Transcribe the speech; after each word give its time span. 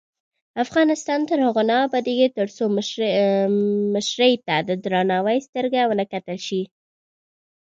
افغانستان 0.63 1.19
تر 1.29 1.39
هغو 1.47 1.63
نه 1.69 1.75
ابادیږي، 1.87 2.27
ترڅو 2.37 2.63
مشرې 3.95 4.31
ته 4.45 4.55
د 4.67 4.69
درناوي 4.83 5.37
سترګه 5.47 5.79
ونه 5.89 6.05
کتل 6.13 6.37
شي. 6.47 6.61